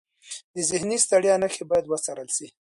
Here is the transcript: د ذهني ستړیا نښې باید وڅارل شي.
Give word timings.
د 0.55 0.57
ذهني 0.69 0.97
ستړیا 1.05 1.35
نښې 1.41 1.63
باید 1.69 1.85
وڅارل 1.87 2.29
شي. 2.35 2.47